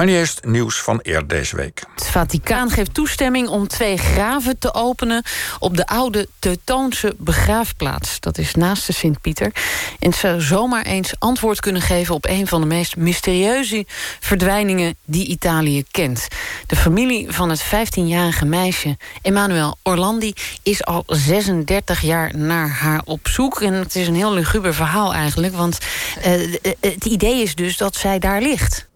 Maar 0.00 0.08
nu 0.08 0.14
eerst 0.14 0.44
nieuws 0.44 0.80
van 0.80 1.00
eerder 1.02 1.28
deze 1.28 1.56
week. 1.56 1.82
Het 1.94 2.06
Vaticaan 2.06 2.70
geeft 2.70 2.94
toestemming 2.94 3.48
om 3.48 3.68
twee 3.68 3.96
graven 3.96 4.58
te 4.58 4.74
openen... 4.74 5.24
op 5.58 5.76
de 5.76 5.86
oude 5.86 6.28
Teutoonse 6.38 7.14
begraafplaats. 7.18 8.20
Dat 8.20 8.38
is 8.38 8.54
naast 8.54 8.86
de 8.86 8.92
Sint-Pieter. 8.92 9.52
En 9.98 10.10
het 10.10 10.18
zou 10.18 10.40
zomaar 10.40 10.82
eens 10.82 11.12
antwoord 11.18 11.60
kunnen 11.60 11.82
geven... 11.82 12.14
op 12.14 12.26
een 12.26 12.46
van 12.46 12.60
de 12.60 12.66
meest 12.66 12.96
mysterieuze 12.96 13.84
verdwijningen 14.20 14.96
die 15.04 15.26
Italië 15.26 15.84
kent. 15.90 16.28
De 16.66 16.76
familie 16.76 17.32
van 17.32 17.50
het 17.50 17.64
15-jarige 17.64 18.44
meisje 18.44 18.96
Emmanuel 19.22 19.78
Orlandi... 19.82 20.32
is 20.62 20.84
al 20.84 21.04
36 21.06 22.00
jaar 22.00 22.36
naar 22.36 22.68
haar 22.68 23.00
op 23.04 23.28
zoek. 23.28 23.60
En 23.60 23.72
het 23.72 23.94
is 23.94 24.08
een 24.08 24.14
heel 24.14 24.32
luguber 24.32 24.74
verhaal 24.74 25.14
eigenlijk. 25.14 25.54
Want 25.54 25.78
uh, 26.26 26.54
het 26.80 27.04
idee 27.04 27.42
is 27.42 27.54
dus 27.54 27.76
dat 27.76 27.96
zij 27.96 28.18
daar 28.18 28.42
ligt. 28.42 28.88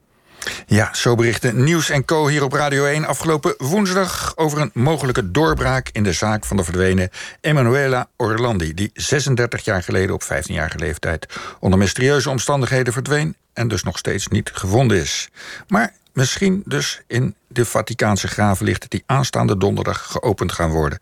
Ja, 0.67 0.95
zo 0.95 1.15
berichten 1.15 1.65
Nieuws 1.65 1.91
en 1.91 2.05
Co. 2.05 2.27
hier 2.27 2.43
op 2.43 2.53
Radio 2.53 2.85
1 2.85 3.05
afgelopen 3.05 3.55
woensdag... 3.59 4.33
over 4.37 4.61
een 4.61 4.71
mogelijke 4.75 5.31
doorbraak 5.31 5.89
in 5.93 6.03
de 6.03 6.13
zaak 6.13 6.45
van 6.45 6.57
de 6.57 6.65
verdwenen 6.65 7.11
Emanuela 7.41 8.09
Orlandi... 8.17 8.75
die 8.75 8.91
36 8.95 9.65
jaar 9.65 9.83
geleden 9.83 10.15
op 10.15 10.23
15-jarige 10.23 10.79
leeftijd... 10.79 11.27
onder 11.61 11.79
mysterieuze 11.79 12.31
omstandigheden 12.31 12.93
verdween... 12.93 13.37
en 13.53 13.69
dus 13.69 13.83
nog 13.83 13.99
steeds 13.99 14.29
niet 14.29 14.51
gevonden 14.55 14.97
is. 14.97 15.29
Maar 15.69 15.93
misschien 16.15 16.63
dus 16.67 17.01
in 17.07 17.35
de 17.49 17.65
Vaticaanse 17.65 18.29
gravenlichten... 18.29 18.91
die 18.91 19.03
aanstaande 19.07 19.57
donderdag 19.57 20.07
geopend 20.11 20.53
gaan 20.53 20.71
worden. 20.71 20.99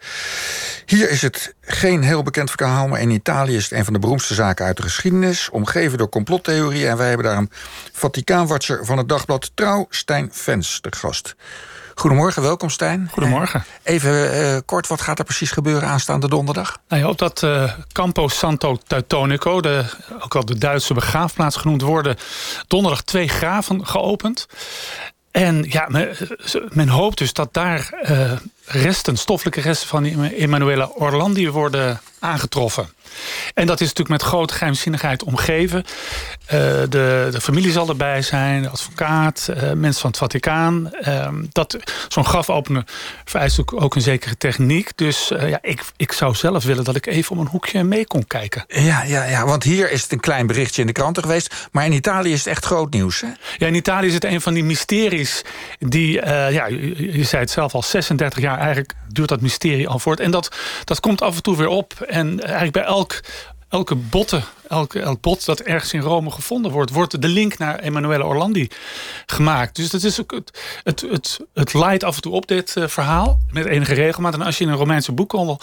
Hier 0.87 1.11
is 1.11 1.23
het 1.23 1.55
geen 1.61 2.03
heel 2.03 2.23
bekend 2.23 2.51
verhaal... 2.51 2.89
maar 2.89 3.01
in 3.01 3.11
Italië 3.11 3.57
is 3.57 3.65
het 3.65 3.73
een 3.73 3.85
van 3.85 3.93
de 3.93 3.99
beroemdste 3.99 4.35
zaken 4.35 4.65
uit 4.65 4.77
de 4.77 4.83
geschiedenis... 4.83 5.51
omgeven 5.51 5.99
door 5.99 6.09
complottheorieën. 6.09 6.89
En 6.89 6.97
wij 6.97 7.09
hebben 7.09 7.27
daar 7.27 7.37
een 7.37 7.51
Vaticaanwatcher 7.93 8.85
van 8.85 8.99
het 8.99 9.09
dagblad 9.09 9.51
Trouw... 9.55 9.87
Stijn 9.91 10.29
Vens, 10.33 10.81
de 10.81 10.93
gast. 10.97 11.35
Goedemorgen, 11.95 12.43
welkom 12.43 12.71
Stijn. 12.71 13.09
Goedemorgen. 13.13 13.65
Even 13.83 14.41
uh, 14.41 14.59
kort, 14.65 14.87
wat 14.87 15.01
gaat 15.01 15.19
er 15.19 15.25
precies 15.25 15.51
gebeuren 15.51 15.89
aanstaande 15.89 16.29
donderdag? 16.29 16.79
Nou 16.89 17.03
ja, 17.03 17.09
op 17.09 17.19
dat 17.19 17.43
uh, 17.43 17.73
Campo 17.93 18.29
Santo 18.29 18.79
Teutonico, 18.87 19.61
de, 19.61 19.85
ook 20.21 20.33
wel 20.33 20.45
de 20.45 20.59
Duitse 20.59 20.95
begraafplaats 20.95 21.57
genoemd, 21.57 21.83
worden 21.83 22.17
donderdag 22.69 23.03
twee 23.03 23.29
graven 23.29 23.87
geopend. 23.87 24.47
En 25.31 25.65
ja, 25.69 25.87
men, 25.89 26.17
men 26.69 26.89
hoopt 26.89 27.19
dus 27.19 27.33
dat 27.33 27.55
daar 27.55 27.95
uh, 28.11 28.33
resten, 28.65 29.17
stoffelijke 29.17 29.61
resten 29.61 29.89
van 29.89 30.05
Emanuela 30.05 30.87
Orlandi 30.95 31.51
worden 31.51 32.01
aangetroffen. 32.19 32.89
En 33.55 33.67
dat 33.67 33.81
is 33.81 33.89
natuurlijk 33.89 34.21
met 34.21 34.31
grote 34.31 34.55
geheimzinnigheid 34.55 35.25
omgeven. 35.25 35.85
Uh, 36.45 36.51
de, 36.89 37.29
de 37.31 37.41
familie 37.41 37.73
zal 37.73 37.89
erbij 37.89 38.23
zijn, 38.23 38.63
de 38.63 38.69
advocaat, 38.69 39.49
uh, 39.51 39.73
mensen 39.73 40.01
van 40.01 40.11
het 40.11 40.19
Vaticaan. 40.19 40.91
Uh, 41.07 41.29
dat 41.53 41.77
Zo'n 42.09 42.25
graf 42.25 42.51
openen 42.51 42.85
vereist 43.25 43.61
ook, 43.61 43.83
ook 43.83 43.95
een 43.95 44.03
zekere 44.03 44.37
techniek. 44.37 44.97
Dus 44.97 45.31
uh, 45.31 45.49
ja, 45.49 45.59
ik, 45.63 45.83
ik 45.97 46.13
zou 46.13 46.35
zelf 46.35 46.65
willen 46.65 46.85
dat 46.85 46.97
ik 46.97 47.07
even 47.07 47.37
om 47.37 47.41
een 47.41 47.47
hoekje 47.47 47.85
mee 47.85 48.07
kon 48.07 48.27
kijken. 48.27 48.65
Ja, 48.69 49.03
ja, 49.03 49.25
ja, 49.25 49.45
want 49.45 49.63
hier 49.63 49.91
is 49.91 50.03
het 50.03 50.13
een 50.13 50.21
klein 50.21 50.47
berichtje 50.47 50.81
in 50.81 50.87
de 50.87 50.93
kranten 50.93 51.23
geweest. 51.23 51.69
Maar 51.73 51.85
in 51.85 51.93
Italië 51.93 52.33
is 52.33 52.39
het 52.39 52.49
echt 52.49 52.65
groot 52.65 52.93
nieuws, 52.93 53.21
hè? 53.21 53.29
Ja, 53.59 53.67
in 53.67 53.75
Italië 53.75 54.07
is 54.07 54.15
het 54.15 54.25
een 54.25 54.41
van 54.41 54.55
die 54.55 54.65
mysteries 54.65 55.45
die... 55.79 56.27
ja, 56.27 56.67
je, 56.67 57.13
je, 57.19 57.25
zei 57.25 57.43
het 57.43 57.51
zelf 57.51 57.75
al, 57.75 57.83
36 57.83 58.41
jaar 58.41 58.59
eigenlijk 58.59 58.93
duurt 59.09 59.29
dat 59.29 59.41
mysterie 59.41 59.89
al 59.89 59.99
voort. 59.99 60.21
En 60.21 60.31
dat, 60.31 60.57
dat 60.85 61.01
komt 61.01 61.23
af 61.23 61.37
en 61.37 61.43
toe 61.43 61.57
weer 61.57 61.69
op. 61.69 62.01
En 62.01 62.41
eigenlijk 62.41 62.73
bij 62.73 62.83
elk 62.85 63.02
elke 63.73 63.95
botte, 63.95 64.43
elke, 64.69 65.01
elk 65.01 65.21
bot 65.21 65.45
dat 65.45 65.61
ergens 65.61 65.93
in 65.93 66.01
Rome 66.01 66.31
gevonden 66.31 66.73
wordt, 66.73 66.91
wordt 66.91 67.23
de 67.23 67.29
link 67.29 67.59
naar 67.59 67.79
Emanuele 67.79 68.25
Orlandi 68.25 68.69
gemaakt. 69.27 69.77
Dus 69.77 69.91
dat 69.91 70.03
is 70.03 70.21
ook 70.21 70.31
het, 70.31 70.61
het, 70.83 71.01
het, 71.01 71.41
het 71.55 71.75
leidt 71.75 72.05
af 72.05 72.17
en 72.17 72.23
toe 72.23 72.33
op 72.33 72.47
dit 72.47 72.77
uh, 72.77 72.89
verhaal 72.89 73.41
met 73.51 73.67
enige 73.67 73.95
regelmaat. 73.95 74.35
En 74.35 74.43
als 74.43 74.59
je 74.59 74.65
in 74.65 74.71
een 74.71 74.77
Romeinse 74.77 75.13
boekhandel 75.13 75.61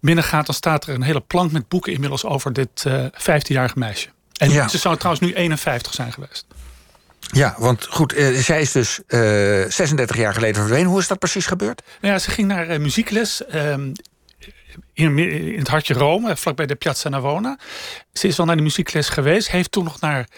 binnengaat, 0.00 0.46
dan 0.46 0.54
staat 0.54 0.86
er 0.86 0.94
een 0.94 1.02
hele 1.02 1.20
plank 1.20 1.52
met 1.52 1.68
boeken 1.68 1.92
inmiddels 1.92 2.24
over 2.24 2.52
dit 2.52 2.84
uh, 2.86 3.04
eh, 3.04 3.10
15-jarige 3.12 3.78
meisje. 3.78 4.08
En 4.32 4.50
ja. 4.50 4.68
ze 4.68 4.78
zou 4.78 4.96
trouwens 4.96 5.26
nu 5.26 5.34
51 5.34 5.94
zijn 5.94 6.12
geweest. 6.12 6.46
Ja, 7.20 7.54
want 7.58 7.86
goed, 7.90 8.16
uh, 8.16 8.38
zij 8.38 8.60
is 8.60 8.72
dus 8.72 9.00
uh, 9.08 9.20
36 9.68 10.16
jaar 10.16 10.34
geleden 10.34 10.54
verdwenen. 10.54 10.90
Hoe 10.90 11.00
is 11.00 11.08
dat 11.08 11.18
precies 11.18 11.46
gebeurd? 11.46 11.82
Nou 12.00 12.12
ja, 12.12 12.18
ze 12.18 12.30
ging 12.30 12.48
naar 12.48 12.70
uh, 12.70 12.78
muziekles. 12.78 13.42
Ehm, 14.38 15.18
in, 15.18 15.18
in 15.52 15.58
het 15.58 15.68
hartje 15.68 15.94
Rome, 15.94 16.36
vlakbij 16.36 16.66
de 16.66 16.74
Piazza 16.74 17.08
Navona. 17.08 17.58
Ze 18.12 18.26
is 18.26 18.36
wel 18.36 18.46
naar 18.46 18.56
de 18.56 18.62
muziekles 18.62 19.08
geweest. 19.08 19.50
Heeft 19.50 19.72
toen 19.72 19.84
nog 19.84 20.00
naar 20.00 20.28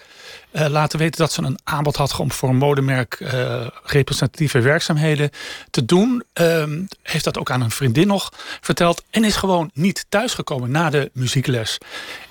uh, 0.53 0.67
laten 0.67 0.99
weten 0.99 1.19
dat 1.21 1.33
ze 1.33 1.43
een 1.43 1.59
aanbod 1.65 1.97
had 1.97 2.19
om 2.19 2.33
voor 2.33 2.49
een 2.49 2.57
modemerk 2.57 3.21
uh, 3.21 3.67
representatieve 3.85 4.61
werkzaamheden 4.61 5.31
te 5.71 5.85
doen. 5.85 6.23
Uh, 6.41 6.65
heeft 7.03 7.25
dat 7.25 7.39
ook 7.39 7.51
aan 7.51 7.61
een 7.61 7.71
vriendin 7.71 8.07
nog 8.07 8.33
verteld. 8.61 9.05
En 9.11 9.25
is 9.25 9.37
gewoon 9.37 9.71
niet 9.75 10.07
thuisgekomen 10.09 10.71
na 10.71 10.91
de 10.91 11.11
muziekles. 11.13 11.79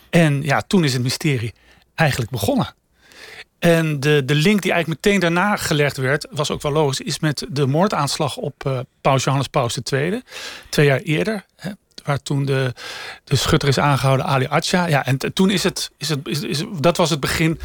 En 0.09 0.41
ja, 0.43 0.61
toen 0.61 0.83
is 0.83 0.93
het 0.93 1.03
mysterie 1.03 1.53
eigenlijk 1.95 2.31
begonnen. 2.31 2.75
En 3.59 3.99
de, 3.99 4.25
de 4.25 4.35
link 4.35 4.61
die 4.61 4.71
eigenlijk 4.71 5.03
meteen 5.03 5.19
daarna 5.19 5.55
gelegd 5.55 5.97
werd, 5.97 6.27
was 6.31 6.51
ook 6.51 6.61
wel 6.61 6.71
logisch, 6.71 6.99
is 6.99 7.19
met 7.19 7.45
de 7.49 7.65
moordaanslag 7.65 8.37
op 8.37 8.63
uh, 8.67 8.79
Paus 9.01 9.23
Johannes 9.23 9.47
Paus 9.47 9.77
II. 9.91 10.21
Twee 10.69 10.85
jaar 10.85 10.99
eerder. 10.99 11.45
Hè, 11.55 11.71
waar 12.07 12.21
toen 12.21 12.45
de, 12.45 12.73
de 13.23 13.35
schutter 13.35 13.69
is 13.69 13.79
aangehouden, 13.79 14.25
Ali 14.25 14.47
Atja. 14.47 14.87
Ja, 14.87 15.05
en 15.05 15.17
toen 15.33 15.49
is 15.49 15.63
het, 15.63 15.91
is 15.97 16.09
het 16.09 16.19
is, 16.27 16.41
is, 16.41 16.63
dat 16.79 16.97
was 16.97 17.09
het 17.09 17.19
begin 17.19 17.59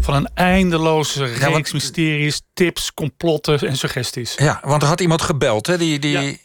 van 0.00 0.14
een 0.14 0.28
eindeloze 0.34 1.24
reeks 1.24 1.70
ja, 1.70 1.76
mysteries, 1.76 2.40
tips, 2.54 2.94
complotten 2.94 3.58
en 3.58 3.76
suggesties. 3.76 4.34
Ja, 4.34 4.60
want 4.64 4.82
er 4.82 4.88
had 4.88 5.00
iemand 5.00 5.22
gebeld, 5.22 5.66
hè? 5.66 5.78
Die, 5.78 5.98
die, 5.98 6.10
ja. 6.10 6.36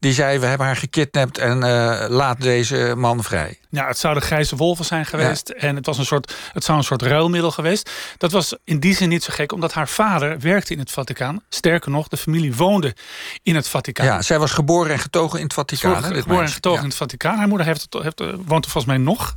Die 0.00 0.12
zei: 0.12 0.38
We 0.38 0.46
hebben 0.46 0.66
haar 0.66 0.76
gekidnapt 0.76 1.38
en 1.38 1.56
uh, 1.56 2.04
laat 2.08 2.40
deze 2.40 2.94
man 2.96 3.22
vrij. 3.22 3.58
Ja, 3.70 3.86
het 3.86 3.98
zouden 3.98 4.22
grijze 4.22 4.56
wolven 4.56 4.84
zijn 4.84 5.06
geweest. 5.06 5.48
Ja. 5.48 5.54
En 5.54 5.76
het, 5.76 5.86
was 5.86 5.98
een 5.98 6.04
soort, 6.04 6.34
het 6.52 6.64
zou 6.64 6.78
een 6.78 6.84
soort 6.84 7.02
ruilmiddel 7.02 7.50
geweest. 7.50 7.90
Dat 8.18 8.32
was 8.32 8.56
in 8.64 8.80
die 8.80 8.94
zin 8.94 9.08
niet 9.08 9.22
zo 9.22 9.32
gek, 9.32 9.52
omdat 9.52 9.72
haar 9.72 9.88
vader 9.88 10.38
werkte 10.38 10.72
in 10.72 10.78
het 10.78 10.90
Vaticaan. 10.90 11.42
Sterker 11.48 11.90
nog, 11.90 12.08
de 12.08 12.16
familie 12.16 12.54
woonde 12.54 12.94
in 13.42 13.54
het 13.54 13.68
Vaticaan. 13.68 14.06
Ja, 14.06 14.22
zij 14.22 14.38
was 14.38 14.50
geboren 14.50 14.92
en 14.92 14.98
getogen 14.98 15.38
in 15.38 15.44
het 15.44 15.54
Vaticaan. 15.54 15.96
Geboren, 15.96 16.22
geboren 16.22 16.44
en 16.44 16.50
getogen 16.50 16.78
ja. 16.78 16.84
in 16.84 16.88
het 16.88 16.98
Vaticaan. 16.98 17.38
Haar 17.38 17.48
moeder 17.48 17.66
heeft, 17.66 17.86
heeft, 18.02 18.20
woont 18.20 18.64
er 18.64 18.70
volgens 18.70 18.84
mij 18.84 18.96
nog 18.96 19.36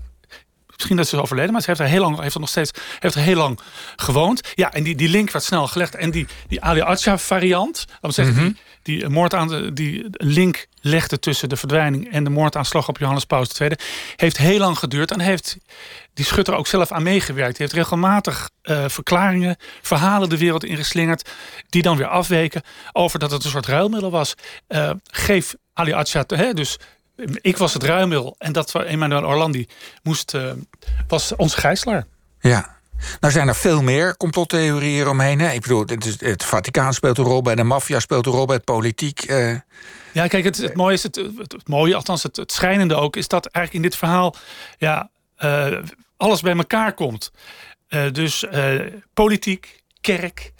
misschien 0.75 0.97
dat 0.97 1.07
ze 1.07 1.15
is 1.15 1.21
overleden, 1.21 1.51
maar 1.51 1.61
ze 1.61 1.67
heeft 1.67 1.79
er 1.79 1.87
heel 1.87 2.01
lang, 2.01 2.19
heeft 2.19 2.33
er 2.33 2.39
nog 2.39 2.49
steeds, 2.49 2.71
heeft 2.99 3.15
er 3.15 3.21
heel 3.21 3.35
lang 3.35 3.59
gewoond. 3.95 4.41
Ja, 4.55 4.73
en 4.73 4.83
die, 4.83 4.95
die 4.95 5.09
link 5.09 5.31
werd 5.31 5.45
snel 5.45 5.67
gelegd. 5.67 5.95
En 5.95 6.11
die, 6.11 6.27
die 6.47 6.61
Ali 6.61 6.81
Atja 6.81 7.17
variant, 7.17 7.85
dat 8.01 8.13
zeggen, 8.13 8.33
mm 8.33 8.39
-hmm. 8.39 8.57
die, 8.81 8.99
die 8.99 9.09
moord 9.09 9.33
aan 9.33 9.73
die 9.73 10.05
link 10.09 10.67
legde 10.81 11.19
tussen 11.19 11.49
de 11.49 11.55
verdwijning 11.55 12.11
en 12.11 12.23
de 12.23 12.29
moordaanslag 12.29 12.87
op 12.87 12.97
Johannes 12.97 13.25
Paus 13.25 13.59
II, 13.59 13.71
heeft 14.15 14.37
heel 14.37 14.59
lang 14.59 14.77
geduurd 14.77 15.11
en 15.11 15.19
heeft 15.19 15.57
die 16.13 16.25
schutter 16.25 16.55
ook 16.55 16.67
zelf 16.67 16.91
aan 16.91 17.03
meegewerkt. 17.03 17.57
Hij 17.57 17.65
heeft 17.65 17.77
regelmatig 17.77 18.49
uh, 18.63 18.83
verklaringen, 18.87 19.55
verhalen 19.81 20.29
de 20.29 20.37
wereld 20.37 20.63
ingeslingerd, 20.63 21.29
die 21.69 21.81
dan 21.81 21.97
weer 21.97 22.07
afweken 22.07 22.61
over 22.91 23.19
dat 23.19 23.31
het 23.31 23.43
een 23.43 23.49
soort 23.49 23.65
ruilmiddel 23.65 24.11
was. 24.11 24.33
Uh, 24.67 24.91
geef 25.03 25.55
Ali 25.73 25.93
Atja, 25.93 26.23
hè, 26.27 26.53
dus 26.53 26.77
ik 27.41 27.57
was 27.57 27.73
het 27.73 27.83
ruimmiddel 27.83 28.35
en 28.37 28.51
dat 28.51 28.71
was 28.71 28.85
Emmanuel 28.85 29.23
Orlandi 29.23 29.67
moest, 30.03 30.33
uh, 30.33 30.51
was 31.07 31.35
onze 31.35 31.57
gijzelaar. 31.59 32.05
Ja. 32.39 32.81
Nou 33.19 33.33
zijn 33.33 33.47
er 33.47 33.55
veel 33.55 33.81
meer 33.81 34.17
complottheorieën 34.17 35.07
omheen. 35.07 35.39
Hè? 35.39 35.51
Ik 35.51 35.61
bedoel, 35.61 35.85
het, 35.85 36.19
het, 36.19 36.43
Vaticaan 36.43 36.93
speelt 36.93 37.17
een 37.17 37.23
rol 37.23 37.41
bij, 37.41 37.55
de 37.55 37.63
maffia 37.63 37.99
speelt 37.99 38.25
een 38.25 38.31
rol 38.31 38.45
bij, 38.45 38.55
het 38.55 38.65
politiek. 38.65 39.29
Uh... 39.29 39.57
Ja, 40.11 40.27
kijk, 40.27 40.43
het, 40.43 40.57
het 40.57 40.75
mooie 40.75 40.93
is, 40.93 41.03
het, 41.03 41.15
het, 41.15 41.67
mooie, 41.67 41.95
althans 41.95 42.23
het, 42.23 42.35
het 42.35 42.51
schijnende 42.51 42.95
ook, 42.95 43.15
is 43.15 43.27
dat 43.27 43.45
eigenlijk 43.45 43.85
in 43.85 43.89
dit 43.91 43.99
verhaal 43.99 44.35
ja, 44.77 45.09
uh, 45.39 45.77
alles 46.17 46.41
bij 46.41 46.55
elkaar 46.55 46.93
komt. 46.93 47.31
Dus 48.11 48.45
politiek, 49.13 49.83
kerk, 50.01 50.51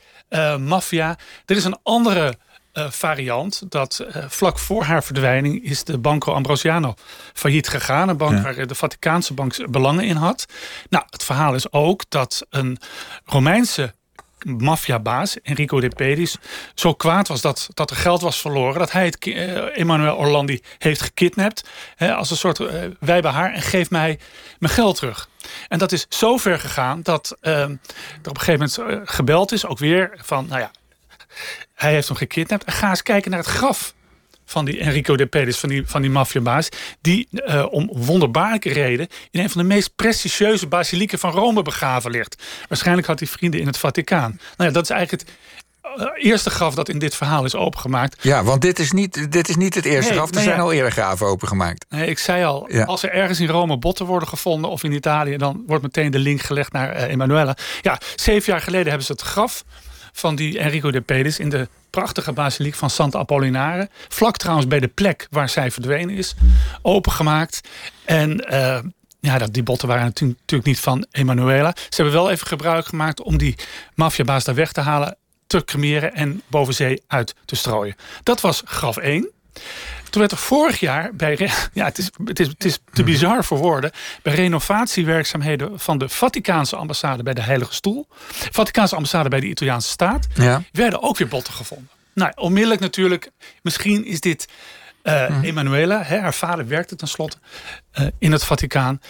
maffia. 0.60 1.18
Er 1.46 1.56
is 1.56 1.66
een 1.66 1.80
andere 1.84 2.38
uh, 2.74 2.90
variant. 2.90 3.72
Dat 3.72 4.06
uh, 4.16 4.24
vlak 4.28 4.60
voor 4.60 4.84
haar 4.84 5.04
verdwijning 5.04 5.64
is 5.64 5.84
de 5.84 5.98
Banco 5.98 6.34
Ambrosiano 6.34 6.94
failliet 7.34 7.68
gegaan. 7.68 8.10
Een 8.10 8.18
bank 8.18 8.38
ja. 8.38 8.42
waar 8.42 8.68
de 8.68 8.76
Vaticaanse 8.76 9.34
bank 9.34 9.72
belangen 9.72 10.04
in 10.04 10.16
had. 10.16 10.46
Nou, 10.90 11.06
het 11.10 11.24
verhaal 11.24 11.54
is 11.54 11.72
ook 11.72 12.04
dat 12.10 12.46
een 12.50 12.78
Romeinse 13.26 13.94
maffiabaas, 14.46 15.42
Enrico 15.42 15.80
de 15.80 15.90
Pedis, 15.90 16.38
zo 16.74 16.94
kwaad 16.94 17.28
was 17.28 17.42
dat, 17.42 17.70
dat 17.74 17.90
er 17.90 17.96
geld 17.96 18.22
was 18.22 18.42
verloren. 18.42 18.80
Dat 18.80 18.92
hij 18.92 19.06
het 19.06 19.26
uh, 19.26 19.80
Emmanuel 19.80 20.16
Orlandi 20.16 20.62
heeft 20.78 21.02
gekidnapt. 21.02 21.70
Hè, 21.96 22.14
als 22.14 22.32
een 22.32 22.38
soort, 22.38 22.60
uh, 22.60 22.70
wij 23.00 23.22
bij 23.22 23.32
haar 23.32 23.54
en 23.54 23.62
geef 23.62 23.90
mij 23.90 24.20
mijn 24.60 24.74
geld 24.74 24.96
terug. 24.96 25.30
En 25.68 25.80
dat 25.80 25.92
is 25.92 26.06
zo 26.10 26.38
ver 26.38 26.60
gegaan 26.60 27.02
dat 27.02 27.38
uh, 27.42 27.60
er 27.60 27.70
op 28.30 28.38
een 28.38 28.40
gegeven 28.40 28.72
moment 28.76 29.10
gebeld 29.10 29.52
is. 29.52 29.66
Ook 29.66 29.80
weer 29.80 30.18
van, 30.22 30.46
nou 30.48 30.62
ja, 30.62 30.72
hij 31.74 31.94
heeft 31.94 32.08
hem 32.08 32.18
gekidnapt. 32.18 32.72
Ga 32.72 32.90
eens 32.90 33.04
kijken 33.04 33.32
naar 33.32 33.40
het 33.40 33.50
graf 33.50 33.94
van 34.46 34.66
die 34.66 34.80
Enrico 34.80 35.16
de 35.16 35.26
Pedis, 35.26 35.58
van 35.58 35.70
die, 35.70 35.88
van 35.88 36.02
die 36.02 36.12
maffiabaas... 36.12 36.70
die 37.02 37.28
uh, 37.32 37.66
om 37.70 37.90
wonderbaarlijke 37.94 38.74
reden... 38.74 39.08
in 39.32 39.40
een 39.40 39.50
van 39.50 39.62
de 39.62 39.68
meest 39.68 39.96
prestigieuze 39.96 40.68
basilieken 40.68 41.20
van 41.20 41.32
Rome 41.32 41.62
begraven 41.62 42.12
ligt. 42.12 42.44
Waarschijnlijk 42.68 43.08
had 43.08 43.20
hij 43.20 43.28
vrienden 43.28 43.60
in 43.60 43.68
het 43.68 43.78
Vaticaan. 43.78 44.40
Nou 44.58 44.70
ja, 44.70 44.76
dat 44.76 44.84
is 44.84 44.90
eigenlijk 44.90 45.22
het, 45.22 45.32
eerste 46.16 46.50
graf 46.50 46.76
dat 46.76 46.90
in 46.90 47.00
dit 47.00 47.16
verhaal 47.16 47.46
is 47.46 47.56
opengemaakt. 47.56 48.24
Ja, 48.24 48.44
want 48.44 48.62
dit 48.62 48.80
is 48.80 48.92
niet, 48.92 49.32
dit 49.32 49.50
is 49.50 49.56
niet 49.56 49.76
het 49.76 49.86
eerste 49.86 50.14
graf. 50.14 50.36
Er 50.36 50.42
zijn 50.42 50.60
al 50.60 50.72
eerder 50.72 50.92
graven 50.92 51.28
opengemaakt. 51.28 51.86
Nee, 51.90 52.08
ik 52.08 52.20
zei 52.20 52.44
al, 52.44 52.70
als 52.86 53.04
er 53.04 53.12
ergens 53.12 53.40
in 53.40 53.48
Rome 53.48 53.78
botten 53.78 54.06
worden 54.06 54.28
gevonden... 54.28 54.70
of 54.70 54.84
in 54.84 54.92
Italië, 54.92 55.38
dan 55.38 55.64
wordt 55.68 55.84
meteen 55.84 56.12
de 56.12 56.20
link 56.20 56.42
gelegd 56.42 56.72
naar 56.72 56.96
uh, 56.96 57.02
Emanuela. 57.02 57.58
Ja, 57.82 58.00
zeven 58.16 58.52
jaar 58.52 58.62
geleden 58.62 58.88
hebben 58.88 59.06
ze 59.06 59.12
het 59.12 59.22
graf 59.22 59.64
van 60.14 60.36
die 60.36 60.60
Enrico 60.60 60.92
de 60.92 61.02
Pedis... 61.02 61.40
in 61.40 61.50
de 61.50 61.68
prachtige 61.90 62.32
basiliek 62.32 62.76
van 62.76 62.90
Santa 62.90 63.20
Apollinare. 63.20 63.90
Vlak 64.08 64.38
trouwens 64.38 64.68
bij 64.68 64.80
de 64.80 64.88
plek 64.88 65.28
waar 65.30 65.50
zij 65.50 65.72
verdwenen 65.72 66.16
is. 66.16 66.36
Opengemaakt. 66.82 67.62
En... 68.06 68.54
Uh, 68.54 68.80
ja, 69.20 69.38
dat, 69.38 69.54
die 69.54 69.64
botten 69.64 69.88
waren 69.88 70.04
natuurlijk 70.20 70.66
niet 70.66 70.80
van 70.80 71.06
Emanuela. 71.12 71.76
Ze 71.76 72.02
hebben 72.02 72.14
wel 72.14 72.32
even 72.32 72.48
gebruik 72.48 72.86
gemaakt 72.86 73.22
om 73.22 73.38
die 73.38 73.56
maffiabaas 73.96 74.44
daar 74.44 74.56
weg 74.56 74.72
te 74.72 74.82
halen, 74.82 75.18
te 75.48 75.64
cremeren 75.66 76.14
en 76.14 76.42
boven 76.48 76.74
zee 76.74 77.02
uit 77.08 77.36
te 77.46 77.56
strooien. 77.56 77.96
Dat 78.24 78.42
was 78.42 78.62
graf 78.66 78.98
1. 78.98 79.30
Toen 80.14 80.22
werd 80.22 80.34
er 80.34 80.38
vorig 80.38 80.80
jaar 80.80 81.10
bij. 81.16 81.38
Ja, 81.74 81.86
het 81.86 81.98
is, 81.98 82.10
het 82.26 82.40
is, 82.40 82.48
het 82.48 82.66
is 82.66 82.80
te 82.92 83.04
bizar 83.04 83.44
voor 83.44 83.58
woorden. 83.58 83.92
Bij 84.22 84.34
renovatiewerkzaamheden 84.34 85.80
van 85.80 85.98
de 85.98 86.10
Vaticaanse 86.10 86.76
ambassade 86.76 87.24
bij 87.24 87.34
de 87.34 87.42
Heilige 87.42 87.74
Stoel. 87.74 88.08
Vaticaanse 88.52 88.96
ambassade 88.96 89.30
bij 89.30 89.40
de 89.40 89.48
Italiaanse 89.48 89.90
staat. 89.90 90.28
Ja. 90.34 90.64
werden 90.72 91.02
ook 91.02 91.18
weer 91.18 91.28
botten 91.28 91.54
gevonden. 91.54 91.90
Nou, 92.14 92.32
onmiddellijk 92.36 92.82
natuurlijk. 92.82 93.32
Misschien 93.62 94.06
is 94.06 94.20
dit 94.20 94.48
uh, 95.04 95.44
Emanuela, 95.44 96.04
hè, 96.04 96.20
haar 96.20 96.34
vader 96.34 96.68
werkte 96.68 96.96
tenslotte 96.96 97.38
uh, 98.00 98.08
in 98.20 98.32
het 98.32 98.46
Vaticaan. 98.46 99.02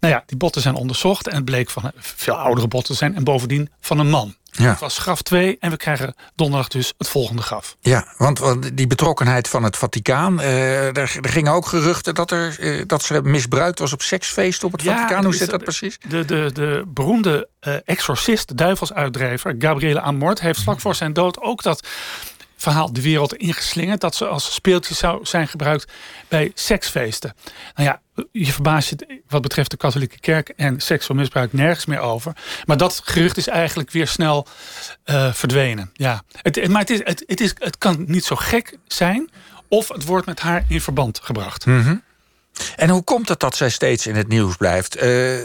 Nou 0.00 0.14
ja, 0.14 0.22
die 0.26 0.36
botten 0.36 0.62
zijn 0.62 0.74
onderzocht 0.74 1.28
en 1.28 1.34
het 1.34 1.44
bleek 1.44 1.70
van 1.70 1.92
veel 1.96 2.34
oudere 2.34 2.68
botten 2.68 2.94
zijn 2.94 3.16
en 3.16 3.24
bovendien 3.24 3.70
van 3.80 3.98
een 3.98 4.10
man. 4.10 4.34
Ja. 4.56 4.70
Het 4.70 4.80
was 4.80 4.98
graf 4.98 5.22
2 5.22 5.56
en 5.60 5.70
we 5.70 5.76
krijgen 5.76 6.14
donderdag 6.34 6.68
dus 6.68 6.94
het 6.98 7.08
volgende 7.08 7.42
graf. 7.42 7.76
Ja, 7.80 8.14
want, 8.16 8.38
want 8.38 8.76
die 8.76 8.86
betrokkenheid 8.86 9.48
van 9.48 9.62
het 9.62 9.76
Vaticaan. 9.76 10.40
Uh, 10.40 10.86
er, 10.86 10.96
er, 10.96 11.28
gingen 11.28 11.52
ook 11.52 11.66
geruchten 11.66 12.14
dat, 12.14 12.30
er, 12.30 12.56
uh, 12.60 12.82
dat 12.86 13.02
ze 13.02 13.22
misbruikt 13.22 13.78
was 13.78 13.92
op 13.92 14.02
seksfeesten 14.02 14.66
op 14.66 14.72
het 14.72 14.82
ja, 14.82 14.96
Vaticaan. 14.96 15.24
Hoe 15.24 15.34
zit 15.34 15.50
dat 15.50 15.62
precies? 15.64 15.98
De, 16.08 16.24
de, 16.24 16.50
de 16.52 16.84
beroemde 16.86 17.48
uh, 17.60 17.74
exorcist, 17.84 18.56
duivelsuitdrijver, 18.56 19.54
Gabriele 19.58 20.00
Amort, 20.00 20.40
heeft 20.40 20.62
vlak 20.62 20.80
voor 20.80 20.94
zijn 20.94 21.12
dood 21.12 21.40
ook 21.40 21.62
dat 21.62 21.88
verhaal 22.56 22.92
de 22.92 23.02
wereld 23.02 23.34
ingeslingerd. 23.34 24.00
Dat 24.00 24.14
ze 24.14 24.26
als 24.26 24.54
speeltje 24.54 24.94
zou 24.94 25.26
zijn 25.26 25.48
gebruikt 25.48 25.92
bij 26.28 26.52
seksfeesten. 26.54 27.34
Nou 27.74 27.88
ja, 27.88 28.24
je 28.32 28.52
verbaast 28.52 28.88
je 28.88 29.22
wat 29.28 29.42
betreft 29.42 29.70
de 29.70 29.76
katholieke 29.76 30.20
kerk 30.20 30.48
en 30.48 30.80
seksueel 30.80 31.18
misbruik 31.18 31.52
nergens 31.52 31.86
meer 31.86 32.00
over. 32.00 32.32
Maar 32.64 32.76
dat 32.76 33.00
gerucht 33.04 33.36
is 33.36 33.48
eigenlijk 33.48 33.90
weer 33.90 34.08
snel 34.08 34.46
uh, 35.06 35.32
verdwenen. 35.32 35.90
Ja. 35.92 36.22
Het, 36.42 36.68
maar 36.68 36.80
het, 36.80 36.90
is, 36.90 37.00
het, 37.04 37.24
het, 37.26 37.40
is, 37.40 37.54
het 37.58 37.78
kan 37.78 38.04
niet 38.06 38.24
zo 38.24 38.36
gek 38.36 38.78
zijn 38.86 39.30
of 39.68 39.88
het 39.88 40.04
wordt 40.04 40.26
met 40.26 40.40
haar 40.40 40.64
in 40.68 40.80
verband 40.80 41.20
gebracht. 41.22 41.64
-hmm. 41.64 42.02
En 42.76 42.88
hoe 42.88 43.02
komt 43.02 43.28
het 43.28 43.40
dat 43.40 43.56
zij 43.56 43.70
steeds 43.70 44.06
in 44.06 44.14
het 44.14 44.28
nieuws 44.28 44.56
blijft? 44.56 45.02
Uh, 45.02 45.38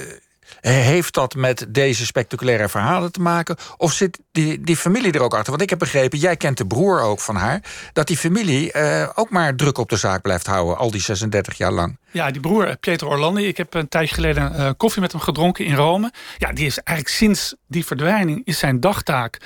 heeft 0.61 1.13
dat 1.13 1.35
met 1.35 1.65
deze 1.69 2.05
spectaculaire 2.05 2.69
verhalen 2.69 3.11
te 3.11 3.21
maken? 3.21 3.55
Of 3.77 3.93
zit 3.93 4.19
die, 4.31 4.61
die 4.61 4.77
familie 4.77 5.11
er 5.11 5.21
ook 5.21 5.33
achter? 5.33 5.49
Want 5.49 5.61
ik 5.61 5.69
heb 5.69 5.79
begrepen, 5.79 6.19
jij 6.19 6.35
kent 6.35 6.57
de 6.57 6.67
broer 6.67 7.01
ook 7.01 7.19
van 7.19 7.35
haar... 7.35 7.61
dat 7.93 8.07
die 8.07 8.17
familie 8.17 8.73
uh, 8.73 9.09
ook 9.15 9.29
maar 9.29 9.55
druk 9.55 9.77
op 9.77 9.89
de 9.89 9.97
zaak 9.97 10.21
blijft 10.21 10.47
houden... 10.47 10.77
al 10.77 10.91
die 10.91 11.01
36 11.01 11.57
jaar 11.57 11.71
lang. 11.71 11.97
Ja, 12.11 12.31
die 12.31 12.41
broer, 12.41 12.77
Pietro 12.77 13.09
Orlandi. 13.09 13.47
Ik 13.47 13.57
heb 13.57 13.73
een 13.73 13.89
tijdje 13.89 14.15
geleden 14.15 14.53
uh, 14.55 14.69
koffie 14.77 15.01
met 15.01 15.11
hem 15.11 15.21
gedronken 15.21 15.65
in 15.65 15.75
Rome. 15.75 16.11
Ja, 16.37 16.53
die 16.53 16.65
is 16.65 16.77
eigenlijk 16.77 17.17
sinds 17.17 17.55
die 17.67 17.85
verdwijning... 17.85 18.41
is 18.45 18.59
zijn 18.59 18.79
dagtaak 18.79 19.37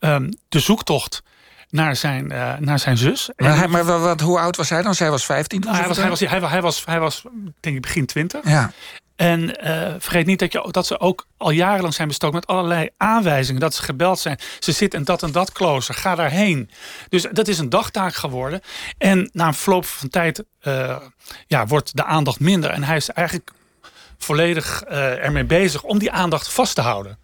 um, 0.00 0.28
de 0.48 0.60
zoektocht 0.60 1.22
naar 1.70 1.96
zijn, 1.96 2.32
uh, 2.32 2.56
naar 2.58 2.78
zijn 2.78 2.96
zus. 2.96 3.30
Maar, 3.36 3.56
hij, 3.56 3.68
maar 3.68 3.84
wat, 3.84 4.20
hoe 4.20 4.38
oud 4.38 4.56
was 4.56 4.68
hij 4.68 4.82
dan? 4.82 4.94
Zij 4.94 5.10
was 5.10 5.24
15? 5.24 5.60
Nou, 5.60 5.76
hij, 5.76 5.88
was, 5.88 5.96
hij, 5.96 6.08
was, 6.08 6.20
hij, 6.20 6.40
hij, 6.40 6.62
was, 6.62 6.84
hij 6.84 7.00
was, 7.00 7.22
denk 7.60 7.76
ik, 7.76 7.82
begin 7.82 8.06
20. 8.06 8.48
Ja. 8.48 8.72
En 9.16 9.40
uh, 9.40 9.94
vergeet 9.98 10.26
niet 10.26 10.38
dat, 10.38 10.52
je, 10.52 10.68
dat 10.70 10.86
ze 10.86 11.00
ook 11.00 11.26
al 11.36 11.50
jarenlang 11.50 11.94
zijn 11.94 12.08
bestookt 12.08 12.34
met 12.34 12.46
allerlei 12.46 12.88
aanwijzingen. 12.96 13.60
Dat 13.60 13.74
ze 13.74 13.82
gebeld 13.82 14.18
zijn. 14.18 14.38
Ze 14.58 14.72
zit 14.72 14.94
in 14.94 15.04
dat 15.04 15.22
en 15.22 15.32
dat 15.32 15.52
klooster. 15.52 15.94
Ga 15.94 16.14
daarheen. 16.14 16.70
Dus 17.08 17.26
dat 17.32 17.48
is 17.48 17.58
een 17.58 17.68
dagtaak 17.68 18.14
geworden. 18.14 18.60
En 18.98 19.30
na 19.32 19.46
een 19.46 19.54
verloop 19.54 19.84
van 19.84 20.08
tijd 20.08 20.44
uh, 20.62 20.96
ja, 21.46 21.66
wordt 21.66 21.96
de 21.96 22.04
aandacht 22.04 22.40
minder. 22.40 22.70
En 22.70 22.84
hij 22.84 22.96
is 22.96 23.10
eigenlijk 23.10 23.50
volledig 24.18 24.84
uh, 24.90 25.24
ermee 25.24 25.44
bezig 25.44 25.82
om 25.82 25.98
die 25.98 26.10
aandacht 26.10 26.52
vast 26.52 26.74
te 26.74 26.80
houden. 26.80 27.18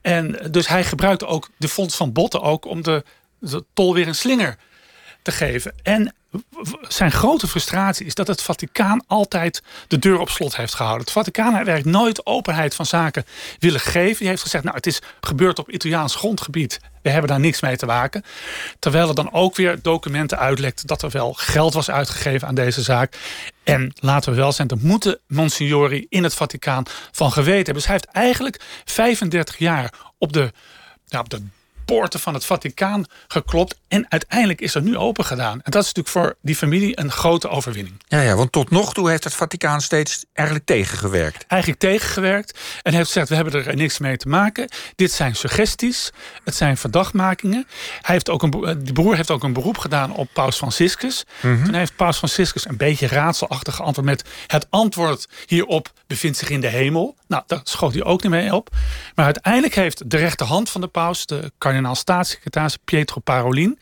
En 0.00 0.48
dus 0.50 0.68
hij 0.68 0.84
gebruikte 0.84 1.26
ook 1.26 1.48
de 1.56 1.68
fonds 1.68 1.96
van 1.96 2.12
botten 2.12 2.42
ook 2.42 2.64
om 2.64 2.82
de, 2.82 3.04
de 3.50 3.64
tol 3.74 3.94
weer 3.94 4.08
een 4.08 4.14
slinger 4.14 4.56
te 5.22 5.32
geven. 5.32 5.74
En 5.82 6.14
zijn 6.88 7.12
grote 7.12 7.48
frustratie 7.48 8.06
is 8.06 8.14
dat 8.14 8.26
het 8.26 8.42
Vaticaan 8.42 9.04
altijd 9.06 9.62
de 9.88 9.98
deur 9.98 10.18
op 10.18 10.30
slot 10.30 10.56
heeft 10.56 10.74
gehouden. 10.74 11.04
Het 11.04 11.12
Vaticaan 11.12 11.54
heeft 11.54 11.68
eigenlijk 11.68 11.96
nooit 11.96 12.26
openheid 12.26 12.74
van 12.74 12.86
zaken 12.86 13.24
willen 13.58 13.80
geven. 13.80 14.18
Die 14.18 14.28
heeft 14.28 14.42
gezegd, 14.42 14.64
nou 14.64 14.76
het 14.76 14.86
is 14.86 15.00
gebeurd 15.20 15.58
op 15.58 15.70
Italiaans 15.70 16.14
grondgebied. 16.14 16.80
We 17.02 17.10
hebben 17.10 17.28
daar 17.28 17.40
niks 17.40 17.60
mee 17.60 17.76
te 17.76 17.86
maken. 17.86 18.24
Terwijl 18.78 19.08
er 19.08 19.14
dan 19.14 19.32
ook 19.32 19.56
weer 19.56 19.78
documenten 19.82 20.38
uitlekt 20.38 20.86
dat 20.86 21.02
er 21.02 21.10
wel 21.10 21.32
geld 21.32 21.74
was 21.74 21.90
uitgegeven 21.90 22.48
aan 22.48 22.54
deze 22.54 22.82
zaak. 22.82 23.16
En 23.64 23.92
laten 23.94 24.30
we 24.30 24.36
wel 24.36 24.52
zijn, 24.52 24.68
er 24.68 24.76
moeten 24.80 25.18
Monsignori 25.26 26.06
in 26.08 26.22
het 26.22 26.34
Vaticaan 26.34 26.84
van 27.12 27.32
geweten 27.32 27.54
hebben. 27.54 27.74
Dus 27.74 27.86
hij 27.86 27.94
heeft 27.94 28.16
eigenlijk 28.16 28.60
35 28.84 29.58
jaar 29.58 29.92
op 30.18 30.32
de, 30.32 30.52
nou, 31.08 31.24
op 31.24 31.30
de 31.30 31.42
poorten 31.84 32.20
van 32.20 32.34
het 32.34 32.44
Vaticaan 32.44 33.04
geklopt. 33.28 33.80
En 33.88 34.06
uiteindelijk 34.08 34.60
is 34.60 34.74
er 34.74 34.82
nu 34.82 34.96
open 34.96 35.24
gedaan. 35.24 35.60
En 35.62 35.70
dat 35.70 35.82
is 35.82 35.92
natuurlijk 35.92 36.08
voor 36.08 36.36
die 36.40 36.56
familie 36.56 37.00
een 37.00 37.10
grote 37.10 37.48
overwinning. 37.48 38.02
Ja, 38.08 38.20
ja 38.20 38.34
want 38.34 38.52
tot 38.52 38.70
nog 38.70 38.94
toe 38.94 39.10
heeft 39.10 39.24
het 39.24 39.34
Vaticaan 39.34 39.80
steeds 39.80 40.24
eigenlijk 40.32 40.66
tegengewerkt. 40.66 41.44
Eigenlijk 41.46 41.80
tegengewerkt. 41.80 42.58
En 42.82 42.92
heeft 42.92 43.06
gezegd, 43.06 43.28
we 43.28 43.34
hebben 43.34 43.64
er 43.64 43.76
niks 43.76 43.98
mee 43.98 44.16
te 44.16 44.28
maken. 44.28 44.68
Dit 44.94 45.12
zijn 45.12 45.36
suggesties. 45.36 46.10
Het 46.44 46.54
zijn 46.54 46.76
verdachtmakingen. 46.76 47.66
Hij 48.00 48.14
heeft 48.14 48.30
ook 48.30 48.42
een, 48.42 48.50
de 48.84 48.92
broer 48.92 49.16
heeft 49.16 49.30
ook 49.30 49.42
een 49.42 49.52
beroep 49.52 49.78
gedaan 49.78 50.14
op 50.14 50.28
Paus 50.32 50.56
Franciscus. 50.56 51.24
Mm 51.40 51.54
-hmm. 51.54 51.64
Toen 51.64 51.74
heeft 51.74 51.96
Paus 51.96 52.16
Franciscus 52.16 52.68
een 52.68 52.76
beetje 52.76 53.06
raadselachtig 53.06 53.74
geantwoord 53.76 54.06
met... 54.06 54.24
het 54.46 54.66
antwoord 54.70 55.28
hierop 55.46 55.92
bevindt 56.06 56.38
zich 56.38 56.50
in 56.50 56.60
de 56.60 56.66
hemel. 56.66 57.16
Nou, 57.28 57.42
daar 57.46 57.60
schoot 57.64 57.92
hij 57.92 58.04
ook 58.04 58.22
niet 58.22 58.32
mee 58.32 58.54
op. 58.54 58.68
Maar 59.14 59.24
uiteindelijk 59.24 59.74
heeft 59.74 60.10
de 60.10 60.16
rechterhand 60.16 60.70
van 60.70 60.80
de 60.80 60.86
paus... 60.86 61.26
de 61.26 61.52
kardinaal 61.58 61.70
staatssecretaris 61.94 62.76
Pietro 62.84 63.20
Parolin 63.20 63.78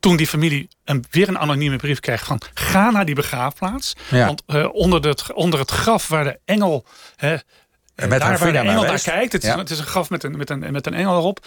toen 0.00 0.16
die 0.16 0.26
familie 0.26 0.68
een, 0.84 1.04
weer 1.10 1.28
een 1.28 1.38
anonieme 1.38 1.76
brief 1.76 2.00
kreeg 2.00 2.24
van 2.24 2.40
ga 2.54 2.90
naar 2.90 3.04
die 3.04 3.14
begraafplaats. 3.14 3.96
Want 4.10 4.42
uh, 4.46 4.68
onder, 4.72 5.08
het, 5.08 5.32
onder 5.32 5.58
het 5.58 5.70
graf 5.70 6.08
waar 6.08 6.24
de 6.24 6.38
engel. 6.44 6.86
Hè, 7.16 7.36
met 7.94 8.20
daar 8.20 8.38
waar 8.38 8.52
de 8.52 8.58
engel 8.58 8.82
naar 8.82 9.00
kijkt. 9.02 9.32
Het, 9.32 9.42
ja. 9.42 9.52
is, 9.52 9.58
het 9.58 9.70
is 9.70 9.78
een 9.78 9.86
graf 9.86 10.10
met 10.10 10.24
een, 10.24 10.36
met, 10.36 10.50
een, 10.50 10.72
met 10.72 10.86
een 10.86 10.94
engel 10.94 11.18
erop. 11.18 11.46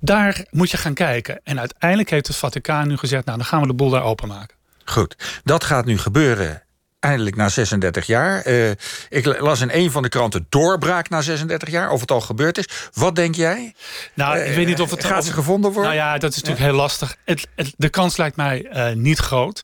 Daar 0.00 0.44
moet 0.50 0.70
je 0.70 0.76
gaan 0.76 0.94
kijken. 0.94 1.40
En 1.44 1.58
uiteindelijk 1.58 2.10
heeft 2.10 2.26
het 2.26 2.36
Vaticaan 2.36 2.88
nu 2.88 2.96
gezegd: 2.96 3.24
nou, 3.24 3.38
dan 3.38 3.46
gaan 3.46 3.60
we 3.60 3.66
de 3.66 3.74
boel 3.74 3.90
daar 3.90 4.02
openmaken. 4.02 4.56
Goed, 4.84 5.40
dat 5.44 5.64
gaat 5.64 5.84
nu 5.84 5.98
gebeuren 5.98 6.62
eindelijk 7.00 7.36
na 7.36 7.48
36 7.48 8.06
jaar. 8.06 8.46
Uh, 8.46 8.70
ik 9.08 9.40
las 9.40 9.60
in 9.60 9.70
een 9.72 9.90
van 9.90 10.02
de 10.02 10.08
kranten 10.08 10.46
doorbraak 10.48 11.08
na 11.08 11.20
36 11.20 11.70
jaar. 11.70 11.90
Of 11.90 12.00
het 12.00 12.10
al 12.10 12.20
gebeurd 12.20 12.58
is. 12.58 12.68
Wat 12.92 13.16
denk 13.16 13.34
jij? 13.34 13.74
Nou, 14.14 14.38
ik 14.38 14.54
weet 14.54 14.66
niet 14.66 14.80
of 14.80 14.90
het... 14.90 15.04
Gaat 15.04 15.24
ze 15.24 15.32
gevonden 15.32 15.72
worden? 15.72 15.92
Nou 15.92 16.04
ja, 16.04 16.18
dat 16.18 16.30
is 16.30 16.36
natuurlijk 16.36 16.64
heel 16.64 16.74
lastig. 16.74 17.16
Het, 17.24 17.48
het, 17.54 17.74
de 17.76 17.88
kans 17.88 18.16
lijkt 18.16 18.36
mij 18.36 18.68
uh, 18.72 18.96
niet 18.96 19.18
groot. 19.18 19.60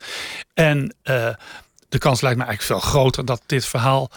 En 0.55 0.95
de 1.88 1.99
kans 1.99 2.21
lijkt 2.21 2.38
mij 2.38 2.47
eigenlijk 2.47 2.81
veel 2.81 2.90
groter... 2.90 3.25
dat 3.25 3.43
dit 3.47 3.66
verhaal 3.66 4.11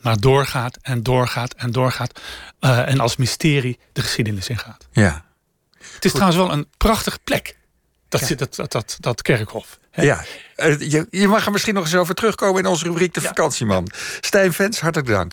maar 0.00 0.20
doorgaat 0.20 0.78
en 0.82 1.02
doorgaat 1.02 1.54
en 1.54 1.72
doorgaat. 1.72 2.20
en 2.60 3.00
als 3.00 3.16
mysterie 3.16 3.78
de 3.92 4.00
geschiedenis 4.02 4.48
ingaat. 4.48 4.86
Ja. 4.92 5.24
Het 5.78 6.04
is 6.04 6.10
Goed. 6.10 6.20
trouwens 6.20 6.36
wel 6.36 6.52
een 6.52 6.68
prachtige 6.76 7.18
plek. 7.24 7.58
Dat, 8.10 8.28
ja. 8.28 8.34
dat, 8.34 8.54
dat, 8.54 8.72
dat, 8.72 8.96
dat 9.00 9.22
kerkhof. 9.22 9.78
Hè? 9.90 10.02
Ja, 10.02 10.24
je, 10.78 11.06
je 11.10 11.28
mag 11.28 11.46
er 11.46 11.52
misschien 11.52 11.74
nog 11.74 11.84
eens 11.84 11.94
over 11.94 12.14
terugkomen 12.14 12.62
in 12.62 12.68
onze 12.68 12.84
rubriek 12.84 13.14
De. 13.14 13.20
Vakantieman. 13.20 13.90
Stijn 14.20 14.52
Vens, 14.52 14.80
hartelijk 14.80 15.10
dank. 15.10 15.28